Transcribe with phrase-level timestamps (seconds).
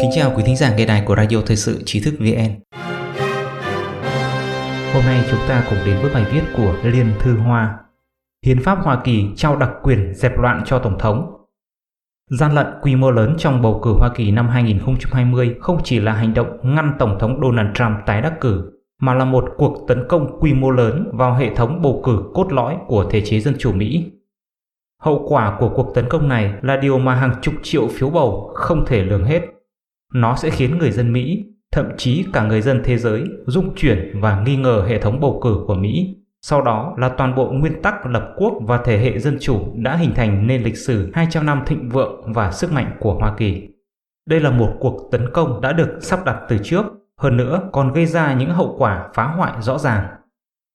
[0.00, 2.78] Kính chào quý thính giả nghe đài của Radio Thời sự Trí thức VN.
[4.94, 7.78] Hôm nay chúng ta cùng đến với bài viết của Liên Thư Hoa.
[8.46, 11.32] Hiến pháp Hoa Kỳ trao đặc quyền dẹp loạn cho Tổng thống.
[12.30, 16.12] Gian lận quy mô lớn trong bầu cử Hoa Kỳ năm 2020 không chỉ là
[16.12, 20.04] hành động ngăn Tổng thống Donald Trump tái đắc cử, mà là một cuộc tấn
[20.08, 23.54] công quy mô lớn vào hệ thống bầu cử cốt lõi của thể chế dân
[23.58, 24.10] chủ Mỹ.
[25.02, 28.52] Hậu quả của cuộc tấn công này là điều mà hàng chục triệu phiếu bầu
[28.54, 29.42] không thể lường hết.
[30.12, 34.20] Nó sẽ khiến người dân Mỹ, thậm chí cả người dân thế giới, dung chuyển
[34.20, 36.16] và nghi ngờ hệ thống bầu cử của Mỹ.
[36.42, 39.96] Sau đó là toàn bộ nguyên tắc lập quốc và thể hệ dân chủ đã
[39.96, 43.68] hình thành nên lịch sử 200 năm thịnh vượng và sức mạnh của Hoa Kỳ.
[44.28, 46.86] Đây là một cuộc tấn công đã được sắp đặt từ trước,
[47.20, 50.06] hơn nữa còn gây ra những hậu quả phá hoại rõ ràng.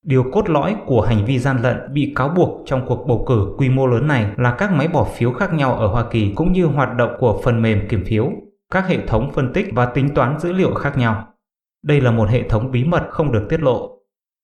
[0.06, 3.54] Điều cốt lõi của hành vi gian lận bị cáo buộc trong cuộc bầu cử
[3.58, 6.52] quy mô lớn này là các máy bỏ phiếu khác nhau ở Hoa Kỳ cũng
[6.52, 8.30] như hoạt động của phần mềm kiểm phiếu,
[8.72, 11.28] các hệ thống phân tích và tính toán dữ liệu khác nhau.
[11.84, 13.98] Đây là một hệ thống bí mật không được tiết lộ.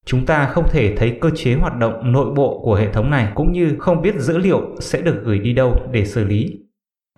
[0.06, 3.32] Chúng ta không thể thấy cơ chế hoạt động nội bộ của hệ thống này
[3.34, 6.58] cũng như không biết dữ liệu sẽ được gửi đi đâu để xử lý.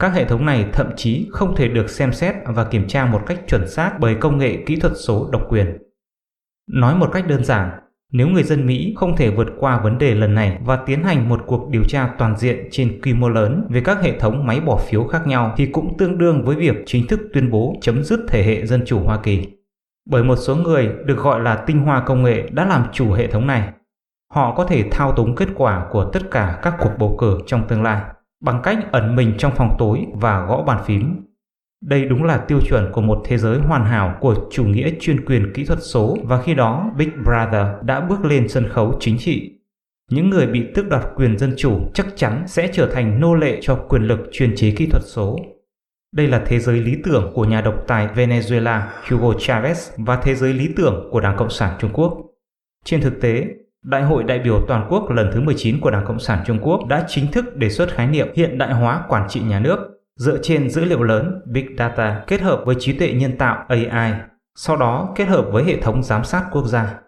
[0.00, 3.20] Các hệ thống này thậm chí không thể được xem xét và kiểm tra một
[3.26, 5.78] cách chuẩn xác bởi công nghệ kỹ thuật số độc quyền.
[6.70, 7.70] Nói một cách đơn giản,
[8.12, 11.28] nếu người dân Mỹ không thể vượt qua vấn đề lần này và tiến hành
[11.28, 14.60] một cuộc điều tra toàn diện trên quy mô lớn về các hệ thống máy
[14.60, 18.04] bỏ phiếu khác nhau thì cũng tương đương với việc chính thức tuyên bố chấm
[18.04, 19.46] dứt thể hệ dân chủ Hoa Kỳ.
[20.10, 23.26] Bởi một số người được gọi là tinh hoa công nghệ đã làm chủ hệ
[23.26, 23.68] thống này.
[24.34, 27.68] Họ có thể thao túng kết quả của tất cả các cuộc bầu cử trong
[27.68, 28.02] tương lai
[28.40, 31.29] bằng cách ẩn mình trong phòng tối và gõ bàn phím
[31.80, 35.24] đây đúng là tiêu chuẩn của một thế giới hoàn hảo của chủ nghĩa chuyên
[35.24, 39.18] quyền kỹ thuật số và khi đó Big Brother đã bước lên sân khấu chính
[39.18, 39.58] trị.
[40.10, 43.58] Những người bị tước đoạt quyền dân chủ chắc chắn sẽ trở thành nô lệ
[43.62, 45.38] cho quyền lực chuyên chế kỹ thuật số.
[46.12, 50.34] Đây là thế giới lý tưởng của nhà độc tài Venezuela Hugo Chavez và thế
[50.34, 52.26] giới lý tưởng của Đảng Cộng sản Trung Quốc.
[52.84, 53.46] Trên thực tế,
[53.84, 56.86] Đại hội đại biểu toàn quốc lần thứ 19 của Đảng Cộng sản Trung Quốc
[56.86, 59.78] đã chính thức đề xuất khái niệm hiện đại hóa quản trị nhà nước
[60.20, 64.12] dựa trên dữ liệu lớn Big Data kết hợp với trí tuệ nhân tạo AI,
[64.54, 67.00] sau đó kết hợp với hệ thống giám sát quốc gia.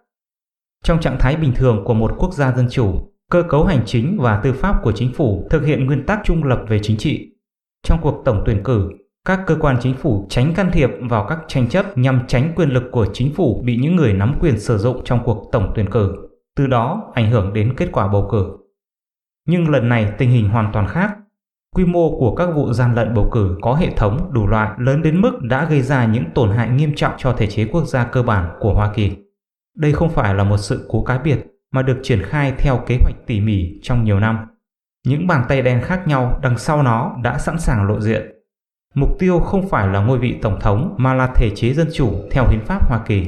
[0.84, 4.18] Trong trạng thái bình thường của một quốc gia dân chủ, cơ cấu hành chính
[4.20, 7.32] và tư pháp của chính phủ thực hiện nguyên tắc trung lập về chính trị.
[7.82, 8.90] Trong cuộc tổng tuyển cử,
[9.26, 12.68] các cơ quan chính phủ tránh can thiệp vào các tranh chấp nhằm tránh quyền
[12.68, 15.90] lực của chính phủ bị những người nắm quyền sử dụng trong cuộc tổng tuyển
[15.90, 16.14] cử,
[16.56, 18.46] từ đó ảnh hưởng đến kết quả bầu cử.
[19.48, 21.16] Nhưng lần này tình hình hoàn toàn khác
[21.76, 25.02] Quy mô của các vụ gian lận bầu cử có hệ thống, đủ loại, lớn
[25.02, 28.04] đến mức đã gây ra những tổn hại nghiêm trọng cho thể chế quốc gia
[28.04, 29.10] cơ bản của Hoa Kỳ.
[29.76, 32.98] Đây không phải là một sự cố cá biệt, mà được triển khai theo kế
[33.02, 34.38] hoạch tỉ mỉ trong nhiều năm.
[35.06, 38.22] Những bàn tay đen khác nhau đằng sau nó đã sẵn sàng lộ diện.
[38.94, 42.12] Mục tiêu không phải là ngôi vị tổng thống, mà là thể chế dân chủ
[42.30, 43.26] theo hiến pháp Hoa Kỳ.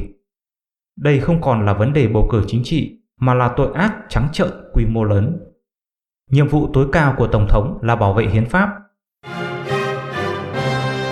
[0.99, 4.29] Đây không còn là vấn đề bầu cử chính trị, mà là tội ác trắng
[4.33, 5.39] trợn quy mô lớn
[6.31, 8.69] Nhiệm vụ tối cao của Tổng thống là bảo vệ hiến pháp.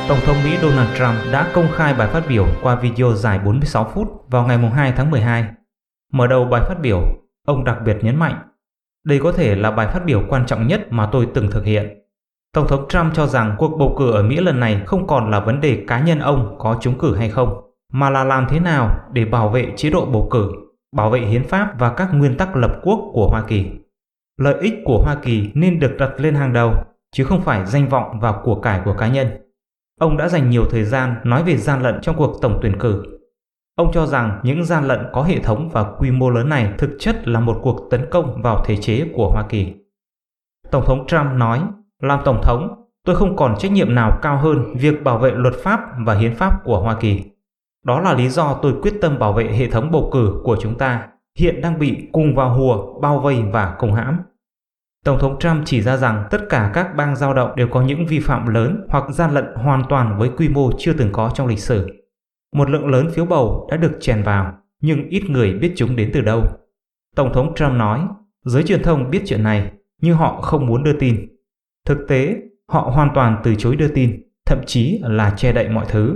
[0.08, 3.90] Tổng thống Mỹ Donald Trump đã công khai bài phát biểu qua video dài 46
[3.94, 5.46] phút vào ngày 2 tháng 12.
[6.12, 7.00] Mở đầu bài phát biểu,
[7.46, 8.34] ông đặc biệt nhấn mạnh,
[9.04, 11.88] đây có thể là bài phát biểu quan trọng nhất mà tôi từng thực hiện.
[12.54, 15.40] Tổng thống Trump cho rằng cuộc bầu cử ở Mỹ lần này không còn là
[15.40, 17.60] vấn đề cá nhân ông có trúng cử hay không,
[17.92, 20.52] mà là làm thế nào để bảo vệ chế độ bầu cử,
[20.96, 23.70] bảo vệ hiến pháp và các nguyên tắc lập quốc của Hoa Kỳ.
[24.42, 26.75] Lợi ích của Hoa Kỳ nên được đặt lên hàng đầu,
[27.12, 29.28] chứ không phải danh vọng và của cải của cá nhân.
[30.00, 33.04] Ông đã dành nhiều thời gian nói về gian lận trong cuộc tổng tuyển cử.
[33.76, 36.91] Ông cho rằng những gian lận có hệ thống và quy mô lớn này thực
[36.98, 39.72] chất là một cuộc tấn công vào thể chế của Hoa Kỳ.
[40.70, 41.60] Tổng thống Trump nói,
[42.03, 45.54] làm tổng thống, tôi không còn trách nhiệm nào cao hơn việc bảo vệ luật
[45.62, 47.22] pháp và hiến pháp của Hoa Kỳ.
[47.84, 50.78] Đó là lý do tôi quyết tâm bảo vệ hệ thống bầu cử của chúng
[50.78, 54.19] ta hiện đang bị cùng vào hùa, bao vây và công hãm.
[55.04, 58.06] Tổng thống Trump chỉ ra rằng tất cả các bang giao động đều có những
[58.06, 61.47] vi phạm lớn hoặc gian lận hoàn toàn với quy mô chưa từng có trong
[61.47, 61.86] lịch sử.
[62.56, 66.10] Một lượng lớn phiếu bầu đã được chèn vào, nhưng ít người biết chúng đến
[66.15, 66.44] từ đâu.
[67.16, 68.00] Tổng thống Trump nói,
[68.44, 71.28] giới truyền thông biết chuyện này, nhưng họ không muốn đưa tin.
[71.86, 72.36] Thực tế,
[72.68, 76.15] họ hoàn toàn từ chối đưa tin, thậm chí là che đậy mọi thứ.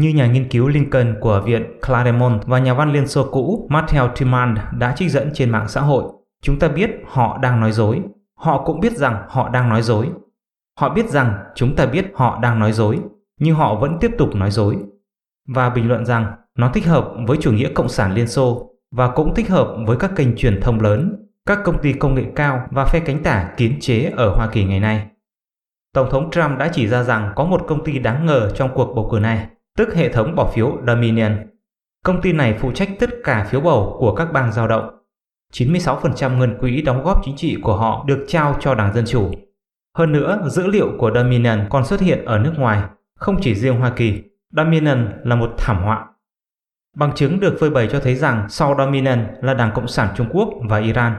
[0.00, 4.08] Như nhà nghiên cứu Lincoln của Viện Claremont và nhà văn Liên Xô cũ Matthew
[4.16, 6.04] Tillman đã trích dẫn trên mạng xã hội,
[6.42, 8.02] chúng ta biết họ đang nói dối.
[8.34, 10.10] Họ cũng biết rằng họ đang nói dối.
[10.78, 12.98] Họ biết rằng chúng ta biết họ đang nói dối,
[13.40, 14.76] nhưng họ vẫn tiếp tục nói dối.
[15.48, 19.10] Và bình luận rằng nó thích hợp với chủ nghĩa cộng sản Liên Xô và
[19.10, 22.66] cũng thích hợp với các kênh truyền thông lớn, các công ty công nghệ cao
[22.70, 25.06] và phe cánh tả kiến chế ở Hoa Kỳ ngày nay.
[25.94, 28.94] Tổng thống Trump đã chỉ ra rằng có một công ty đáng ngờ trong cuộc
[28.94, 29.46] bầu cử này,
[29.76, 31.46] tức hệ thống bỏ phiếu Dominion.
[32.04, 34.97] Công ty này phụ trách tất cả phiếu bầu của các bang giao động.
[35.52, 39.30] 96% ngân quỹ đóng góp chính trị của họ được trao cho Đảng Dân Chủ.
[39.96, 42.82] Hơn nữa, dữ liệu của Dominion còn xuất hiện ở nước ngoài,
[43.16, 44.22] không chỉ riêng Hoa Kỳ.
[44.50, 46.06] Dominion là một thảm họa.
[46.96, 50.28] Bằng chứng được phơi bày cho thấy rằng sau Dominion là Đảng Cộng sản Trung
[50.32, 51.16] Quốc và Iran.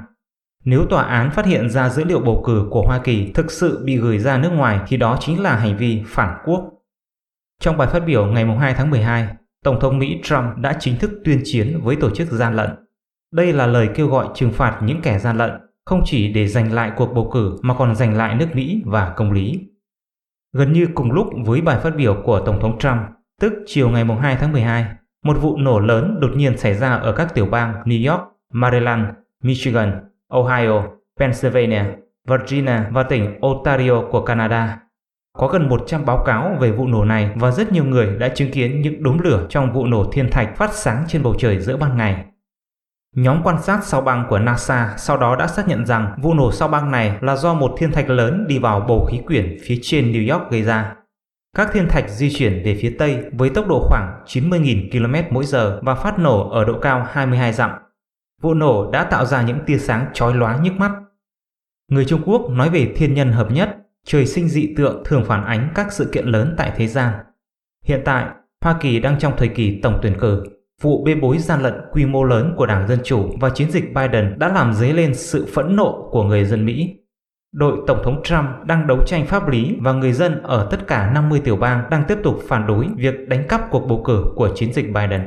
[0.66, 3.84] Nếu tòa án phát hiện ra dữ liệu bầu cử của Hoa Kỳ thực sự
[3.86, 6.72] bị gửi ra nước ngoài thì đó chính là hành vi phản quốc.
[7.60, 9.28] Trong bài phát biểu ngày 2 tháng 12,
[9.64, 12.70] Tổng thống Mỹ Trump đã chính thức tuyên chiến với tổ chức gian lận.
[13.34, 15.52] Đây là lời kêu gọi trừng phạt những kẻ gian lận,
[15.86, 19.14] không chỉ để giành lại cuộc bầu cử mà còn giành lại nước Mỹ và
[19.16, 19.60] công lý.
[20.54, 23.00] Gần như cùng lúc với bài phát biểu của Tổng thống Trump,
[23.42, 24.86] tức chiều ngày 2 tháng 12,
[25.24, 28.24] một vụ nổ lớn đột nhiên xảy ra ở các tiểu bang New York,
[28.54, 29.06] Maryland,
[29.44, 30.84] Michigan, Ohio,
[31.20, 31.84] Pennsylvania,
[32.28, 34.80] Virginia và tỉnh Ontario của Canada.
[35.34, 38.52] Có gần 100 báo cáo về vụ nổ này và rất nhiều người đã chứng
[38.52, 41.78] kiến những đốm lửa trong vụ nổ thiên thạch phát sáng trên bầu trời giữa
[41.78, 42.26] ban ngày.
[43.16, 46.52] Nhóm quan sát sao băng của NASA sau đó đã xác nhận rằng vụ nổ
[46.52, 49.80] sao băng này là do một thiên thạch lớn đi vào bầu khí quyển phía
[49.82, 50.96] trên New York gây ra.
[51.56, 55.46] Các thiên thạch di chuyển về phía tây với tốc độ khoảng 90.000 km mỗi
[55.46, 57.72] giờ và phát nổ ở độ cao 22 dặm.
[58.42, 60.92] Vụ nổ đã tạo ra những tia sáng chói lóa nhức mắt.
[61.92, 65.46] Người Trung Quốc nói về thiên nhân hợp nhất, trời sinh dị tượng thường phản
[65.46, 67.14] ánh các sự kiện lớn tại thế gian.
[67.86, 68.26] Hiện tại,
[68.62, 70.44] Hoa Kỳ đang trong thời kỳ tổng tuyển cử.
[70.82, 73.94] Vụ bê bối gian lận quy mô lớn của Đảng Dân Chủ và chiến dịch
[73.94, 76.96] Biden đã làm dấy lên sự phẫn nộ của người dân Mỹ.
[77.54, 81.12] Đội Tổng thống Trump đang đấu tranh pháp lý và người dân ở tất cả
[81.14, 84.50] 50 tiểu bang đang tiếp tục phản đối việc đánh cắp cuộc bầu cử của
[84.56, 85.22] chiến dịch Biden.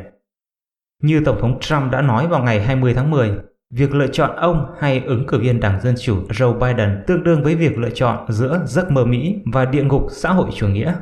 [1.02, 3.32] Như Tổng thống Trump đã nói vào ngày 20 tháng 10,
[3.70, 7.42] việc lựa chọn ông hay ứng cử viên Đảng Dân Chủ Joe Biden tương đương
[7.42, 10.94] với việc lựa chọn giữa giấc mơ Mỹ và địa ngục xã hội chủ nghĩa.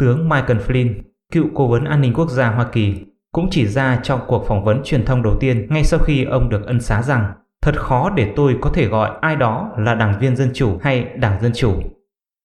[0.00, 0.94] Tướng Michael Flynn,
[1.32, 2.94] cựu cố vấn an ninh quốc gia Hoa Kỳ,
[3.36, 6.48] cũng chỉ ra trong cuộc phỏng vấn truyền thông đầu tiên ngay sau khi ông
[6.48, 10.18] được ân xá rằng thật khó để tôi có thể gọi ai đó là đảng
[10.20, 11.82] viên Dân Chủ hay Đảng Dân Chủ.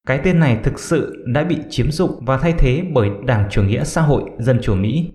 [0.08, 3.64] Cái tên này thực sự đã bị chiếm dụng và thay thế bởi Đảng Chủ
[3.64, 5.12] nghĩa xã hội Dân Chủ Mỹ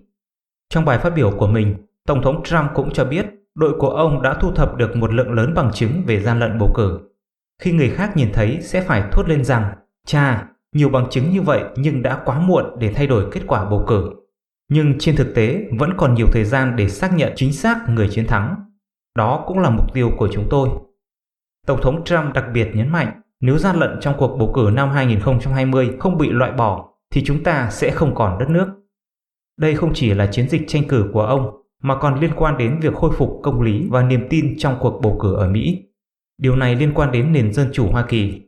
[0.70, 1.74] trong bài phát biểu của mình,
[2.06, 5.32] Tổng thống Trump cũng cho biết đội của ông đã thu thập được một lượng
[5.32, 6.98] lớn bằng chứng về gian lận bầu cử.
[7.62, 9.74] Khi người khác nhìn thấy sẽ phải thốt lên rằng,
[10.06, 13.64] cha, nhiều bằng chứng như vậy nhưng đã quá muộn để thay đổi kết quả
[13.70, 14.10] bầu cử.
[14.68, 18.08] Nhưng trên thực tế vẫn còn nhiều thời gian để xác nhận chính xác người
[18.10, 18.56] chiến thắng.
[19.16, 20.68] Đó cũng là mục tiêu của chúng tôi.
[21.66, 24.90] Tổng thống Trump đặc biệt nhấn mạnh, nếu gian lận trong cuộc bầu cử năm
[24.90, 28.66] 2020 không bị loại bỏ thì chúng ta sẽ không còn đất nước.
[29.60, 32.80] Đây không chỉ là chiến dịch tranh cử của ông, mà còn liên quan đến
[32.80, 35.82] việc khôi phục công lý và niềm tin trong cuộc bầu cử ở Mỹ.
[36.38, 38.42] Điều này liên quan đến nền dân chủ Hoa Kỳ.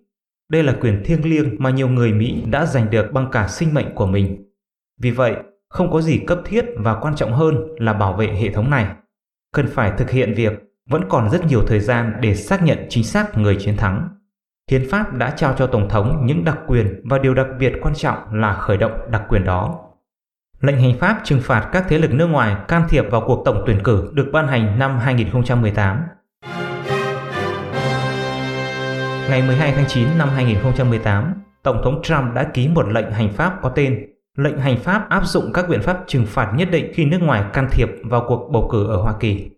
[0.50, 3.74] Đây là quyền thiêng liêng mà nhiều người Mỹ đã giành được bằng cả sinh
[3.74, 4.44] mệnh của mình.
[5.00, 5.36] Vì vậy,
[5.68, 8.86] không có gì cấp thiết và quan trọng hơn là bảo vệ hệ thống này.
[9.54, 10.52] Cần phải thực hiện việc
[10.88, 14.08] vẫn còn rất nhiều thời gian để xác nhận chính xác người chiến thắng.
[14.70, 17.94] Hiến pháp đã trao cho Tổng thống những đặc quyền và điều đặc biệt quan
[17.94, 19.88] trọng là khởi động đặc quyền đó
[20.60, 23.62] Lệnh hành pháp trừng phạt các thế lực nước ngoài can thiệp vào cuộc tổng
[23.66, 26.02] tuyển cử được ban hành năm 2018.
[29.30, 33.58] Ngày 12 tháng 9 năm 2018, Tổng thống Trump đã ký một lệnh hành pháp
[33.62, 34.06] có tên
[34.38, 37.44] Lệnh hành pháp áp dụng các biện pháp trừng phạt nhất định khi nước ngoài
[37.52, 39.50] can thiệp vào cuộc bầu cử ở Hoa Kỳ.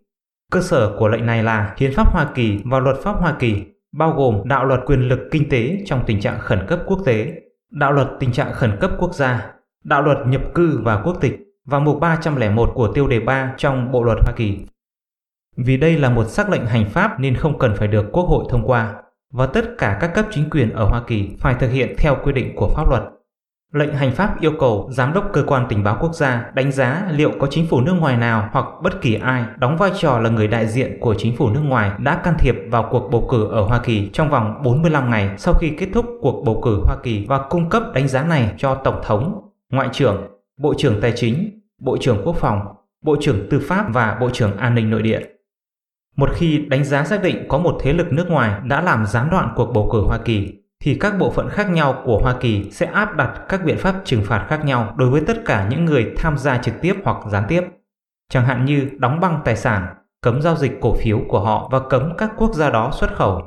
[0.52, 3.62] Cơ sở của lệnh này là Hiến pháp Hoa Kỳ và Luật pháp Hoa Kỳ,
[3.92, 7.32] bao gồm đạo luật quyền lực kinh tế trong tình trạng khẩn cấp quốc tế,
[7.70, 9.52] đạo luật tình trạng khẩn cấp quốc gia
[9.84, 13.92] đạo luật nhập cư và quốc tịch và mục 301 của tiêu đề 3 trong
[13.92, 14.58] Bộ luật Hoa Kỳ.
[15.56, 18.44] Vì đây là một sắc lệnh hành pháp nên không cần phải được Quốc hội
[18.50, 18.94] thông qua
[19.32, 22.32] và tất cả các cấp chính quyền ở Hoa Kỳ phải thực hiện theo quy
[22.32, 23.02] định của pháp luật.
[23.72, 27.08] Lệnh hành pháp yêu cầu giám đốc cơ quan tình báo quốc gia đánh giá
[27.10, 30.30] liệu có chính phủ nước ngoài nào hoặc bất kỳ ai đóng vai trò là
[30.30, 33.48] người đại diện của chính phủ nước ngoài đã can thiệp vào cuộc bầu cử
[33.50, 36.96] ở Hoa Kỳ trong vòng 45 ngày sau khi kết thúc cuộc bầu cử Hoa
[37.02, 40.26] Kỳ và cung cấp đánh giá này cho Tổng thống Ngoại trưởng,
[40.58, 42.60] Bộ trưởng Tài chính, Bộ trưởng Quốc phòng,
[43.02, 45.20] Bộ trưởng Tư pháp và Bộ trưởng An ninh Nội địa.
[46.16, 49.30] Một khi đánh giá xác định có một thế lực nước ngoài đã làm gián
[49.30, 52.70] đoạn cuộc bầu cử Hoa Kỳ, thì các bộ phận khác nhau của Hoa Kỳ
[52.70, 55.84] sẽ áp đặt các biện pháp trừng phạt khác nhau đối với tất cả những
[55.84, 57.64] người tham gia trực tiếp hoặc gián tiếp.
[58.30, 59.86] Chẳng hạn như đóng băng tài sản,
[60.22, 63.42] cấm giao dịch cổ phiếu của họ và cấm các quốc gia đó xuất khẩu.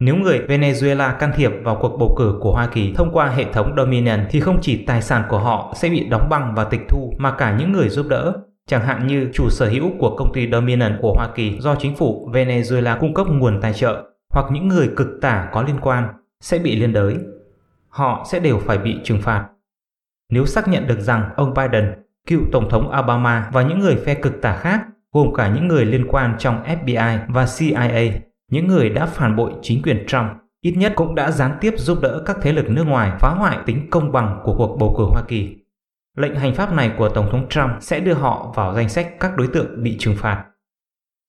[0.00, 3.44] Nếu người Venezuela can thiệp vào cuộc bầu cử của Hoa Kỳ thông qua hệ
[3.52, 6.80] thống Dominion thì không chỉ tài sản của họ sẽ bị đóng băng và tịch
[6.88, 8.32] thu mà cả những người giúp đỡ,
[8.66, 11.96] chẳng hạn như chủ sở hữu của công ty Dominion của Hoa Kỳ do chính
[11.96, 14.02] phủ Venezuela cung cấp nguồn tài trợ
[14.34, 16.08] hoặc những người cực tả có liên quan
[16.40, 17.16] sẽ bị liên đới.
[17.88, 19.48] họ sẽ đều phải bị trừng phạt.
[20.32, 21.92] Nếu xác nhận được rằng ông Biden,
[22.26, 25.84] cựu Tổng thống Obama và những người phe cực tả khác, gồm cả những người
[25.84, 28.20] liên quan trong FBI và CIA,
[28.50, 30.30] những người đã phản bội chính quyền Trump,
[30.60, 33.58] ít nhất cũng đã gián tiếp giúp đỡ các thế lực nước ngoài phá hoại
[33.66, 35.56] tính công bằng của cuộc bầu cử Hoa Kỳ.
[36.16, 39.36] Lệnh hành pháp này của Tổng thống Trump sẽ đưa họ vào danh sách các
[39.36, 40.44] đối tượng bị trừng phạt.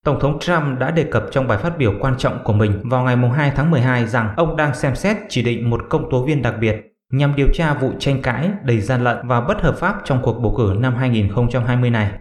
[0.06, 3.04] Tổng thống Trump đã đề cập trong bài phát biểu quan trọng của mình vào
[3.04, 6.42] ngày 2 tháng 12 rằng ông đang xem xét chỉ định một công tố viên
[6.42, 6.76] đặc biệt
[7.12, 10.34] nhằm điều tra vụ tranh cãi đầy gian lận và bất hợp pháp trong cuộc
[10.34, 12.12] bầu cử năm 2020 này.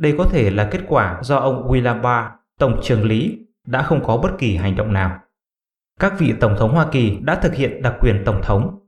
[0.00, 4.04] Đây có thể là kết quả do ông William Barr, Tổng trưởng lý, đã không
[4.04, 5.18] có bất kỳ hành động nào.
[6.00, 8.78] Các vị Tổng thống Hoa Kỳ đã thực hiện đặc quyền Tổng thống.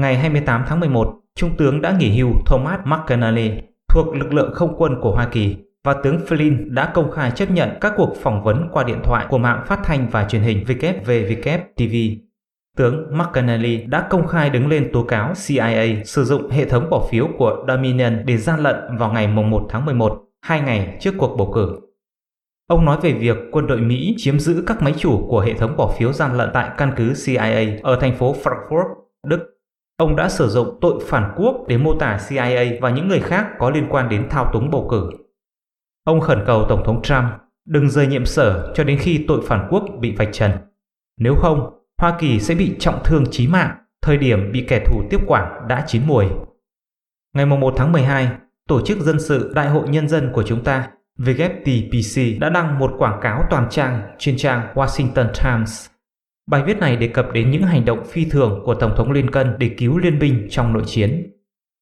[0.00, 4.74] Ngày 28 tháng 11, Trung tướng đã nghỉ hưu Thomas McConnell thuộc lực lượng không
[4.78, 8.44] quân của Hoa Kỳ và tướng Flynn đã công khai chấp nhận các cuộc phỏng
[8.44, 12.22] vấn qua điện thoại của mạng phát thanh và truyền hình WWW TV.
[12.76, 17.06] Tướng McAnally đã công khai đứng lên tố cáo CIA sử dụng hệ thống bỏ
[17.10, 21.36] phiếu của Dominion để gian lận vào ngày 1 tháng 11, hai ngày trước cuộc
[21.36, 21.80] bầu cử.
[22.66, 25.76] Ông nói về việc quân đội Mỹ chiếm giữ các máy chủ của hệ thống
[25.76, 28.84] bỏ phiếu gian lận tại căn cứ CIA ở thành phố Frankfurt,
[29.26, 29.40] Đức.
[29.96, 33.46] Ông đã sử dụng tội phản quốc để mô tả CIA và những người khác
[33.58, 35.10] có liên quan đến thao túng bầu cử.
[36.04, 37.24] Ông khẩn cầu Tổng thống Trump
[37.66, 40.50] đừng rời nhiệm sở cho đến khi tội phản quốc bị vạch trần.
[41.18, 45.02] Nếu không, Hoa Kỳ sẽ bị trọng thương chí mạng, thời điểm bị kẻ thù
[45.10, 46.26] tiếp quản đã chín mùi
[47.34, 48.28] Ngày 1 tháng 12,
[48.68, 52.92] Tổ chức Dân sự Đại hội Nhân dân của chúng ta, WTPC đã đăng một
[52.98, 55.86] quảng cáo toàn trang trên trang Washington Times.
[56.50, 59.58] Bài viết này đề cập đến những hành động phi thường của Tổng thống Lincoln
[59.58, 61.32] để cứu liên binh trong nội chiến,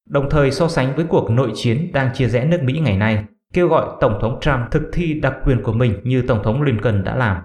[0.09, 3.25] đồng thời so sánh với cuộc nội chiến đang chia rẽ nước Mỹ ngày nay
[3.53, 7.03] kêu gọi Tổng thống Trump thực thi đặc quyền của mình như Tổng thống Lincoln
[7.03, 7.37] đã làm.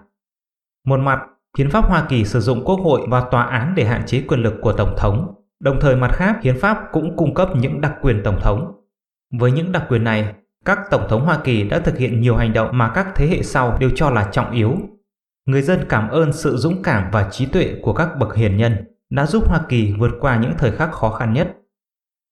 [0.87, 1.21] Một mặt,
[1.59, 4.41] hiến pháp Hoa Kỳ sử dụng quốc hội và tòa án để hạn chế quyền
[4.41, 7.95] lực của Tổng thống, đồng thời mặt khác hiến pháp cũng cung cấp những đặc
[8.03, 8.73] quyền Tổng thống.
[9.39, 10.35] Với những đặc quyền này,
[10.65, 13.43] các Tổng thống Hoa Kỳ đã thực hiện nhiều hành động mà các thế hệ
[13.43, 14.77] sau đều cho là trọng yếu.
[15.47, 18.77] Người dân cảm ơn sự dũng cảm và trí tuệ của các bậc hiền nhân
[19.11, 21.57] đã giúp Hoa Kỳ vượt qua những thời khắc khó khăn nhất.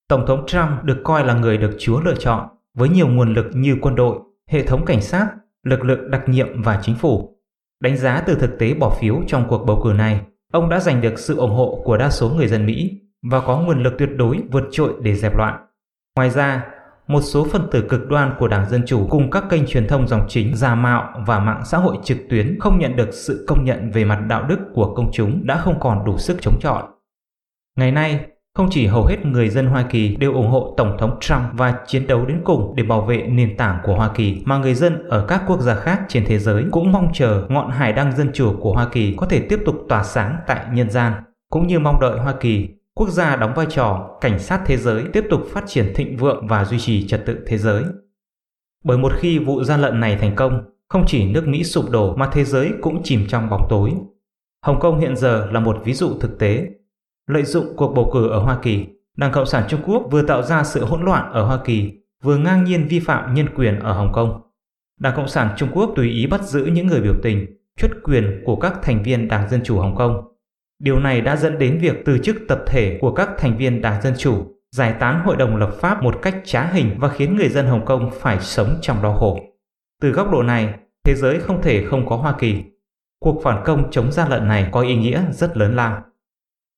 [0.08, 3.46] Tổng thống Trump được coi là người được Chúa lựa chọn với nhiều nguồn lực
[3.54, 5.28] như quân đội, hệ thống cảnh sát,
[5.62, 7.36] lực lượng đặc nhiệm và chính phủ.
[7.80, 10.20] Đánh giá từ thực tế bỏ phiếu trong cuộc bầu cử này,
[10.52, 13.00] ông đã giành được sự ủng hộ của đa số người dân Mỹ
[13.30, 15.66] và có nguồn lực tuyệt đối vượt trội để dẹp loạn.
[16.16, 16.66] Ngoài ra,
[17.06, 20.08] một số phần tử cực đoan của Đảng Dân Chủ cùng các kênh truyền thông
[20.08, 23.64] dòng chính giả mạo và mạng xã hội trực tuyến không nhận được sự công
[23.64, 26.82] nhận về mặt đạo đức của công chúng đã không còn đủ sức chống chọi.
[27.76, 31.18] Ngày nay, không chỉ hầu hết người dân Hoa Kỳ đều ủng hộ Tổng thống
[31.20, 34.58] Trump và chiến đấu đến cùng để bảo vệ nền tảng của Hoa Kỳ, mà
[34.58, 37.92] người dân ở các quốc gia khác trên thế giới cũng mong chờ ngọn hải
[37.92, 41.12] đăng dân chủ của Hoa Kỳ có thể tiếp tục tỏa sáng tại nhân gian,
[41.50, 45.04] cũng như mong đợi Hoa Kỳ, quốc gia đóng vai trò cảnh sát thế giới
[45.12, 47.84] tiếp tục phát triển thịnh vượng và duy trì trật tự thế giới.
[48.84, 52.14] Bởi một khi vụ gian lận này thành công, không chỉ nước Mỹ sụp đổ
[52.16, 53.92] mà thế giới cũng chìm trong bóng tối.
[54.62, 56.68] Hồng Kông hiện giờ là một ví dụ thực tế
[57.26, 58.86] Lợi dụng cuộc bầu cử ở Hoa Kỳ,
[59.16, 62.36] Đảng Cộng sản Trung Quốc vừa tạo ra sự hỗn loạn ở Hoa Kỳ, vừa
[62.36, 64.40] ngang nhiên vi phạm nhân quyền ở Hồng Kông.
[65.00, 68.42] Đảng Cộng sản Trung Quốc tùy ý bắt giữ những người biểu tình, truất quyền
[68.44, 70.24] của các thành viên Đảng Dân Chủ Hồng Kông.
[70.78, 74.02] Điều này đã dẫn đến việc từ chức tập thể của các thành viên Đảng
[74.02, 77.48] Dân Chủ, giải tán hội đồng lập pháp một cách trá hình và khiến người
[77.48, 79.40] dân Hồng Kông phải sống trong đau khổ.
[80.00, 80.74] Từ góc độ này,
[81.04, 82.62] thế giới không thể không có Hoa Kỳ.
[83.20, 86.02] Cuộc phản công chống gian lận này có ý nghĩa rất lớn lao.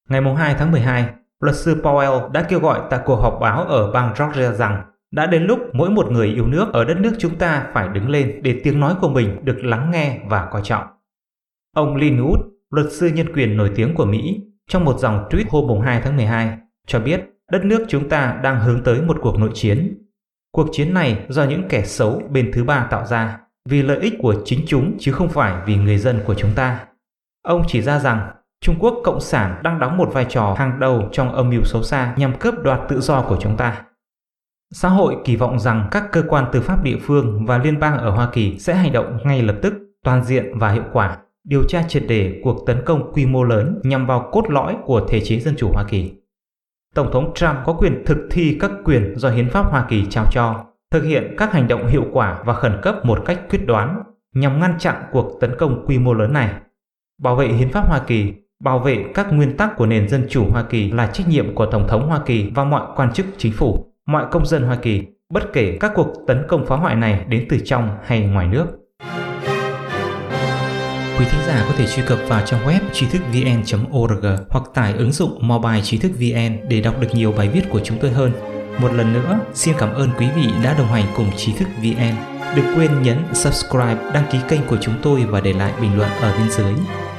[0.09, 3.93] Ngày 2 tháng 12, luật sư Powell đã kêu gọi tại cuộc họp báo ở
[3.93, 7.39] bang Georgia rằng đã đến lúc mỗi một người yêu nước ở đất nước chúng
[7.39, 10.85] ta phải đứng lên để tiếng nói của mình được lắng nghe và coi trọng.
[11.75, 15.45] Ông Lin Wood, luật sư nhân quyền nổi tiếng của Mỹ, trong một dòng tweet
[15.49, 17.21] hôm 2 tháng 12, cho biết
[17.51, 19.99] đất nước chúng ta đang hướng tới một cuộc nội chiến.
[20.53, 24.15] Cuộc chiến này do những kẻ xấu bên thứ ba tạo ra, vì lợi ích
[24.19, 26.87] của chính chúng chứ không phải vì người dân của chúng ta.
[27.43, 28.31] Ông chỉ ra rằng
[28.65, 31.83] Trung Quốc Cộng sản đang đóng một vai trò hàng đầu trong âm mưu xấu
[31.83, 33.83] xa nhằm cướp đoạt tự do của chúng ta.
[34.71, 37.99] Xã hội kỳ vọng rằng các cơ quan tư pháp địa phương và liên bang
[37.99, 41.63] ở Hoa Kỳ sẽ hành động ngay lập tức, toàn diện và hiệu quả, điều
[41.69, 45.21] tra triệt để cuộc tấn công quy mô lớn nhằm vào cốt lõi của thể
[45.21, 46.13] chế dân chủ Hoa Kỳ.
[46.95, 50.25] Tổng thống Trump có quyền thực thi các quyền do hiến pháp Hoa Kỳ trao
[50.33, 54.03] cho, thực hiện các hành động hiệu quả và khẩn cấp một cách quyết đoán
[54.35, 56.55] nhằm ngăn chặn cuộc tấn công quy mô lớn này.
[57.23, 60.45] Bảo vệ hiến pháp Hoa Kỳ Bảo vệ các nguyên tắc của nền dân chủ
[60.51, 63.53] Hoa Kỳ là trách nhiệm của Tổng thống Hoa Kỳ và mọi quan chức chính
[63.53, 65.03] phủ, mọi công dân Hoa Kỳ,
[65.33, 68.67] bất kể các cuộc tấn công phá hoại này đến từ trong hay ngoài nước.
[71.19, 74.93] Quý thính giả có thể truy cập vào trang web trí thức vn.org hoặc tải
[74.93, 78.11] ứng dụng mobile trí thức vn để đọc được nhiều bài viết của chúng tôi
[78.11, 78.33] hơn.
[78.79, 82.15] Một lần nữa, xin cảm ơn quý vị đã đồng hành cùng trí thức VN.
[82.57, 86.11] Đừng quên nhấn subscribe, đăng ký kênh của chúng tôi và để lại bình luận
[86.21, 86.75] ở bên dưới.